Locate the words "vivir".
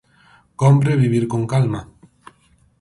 1.03-1.25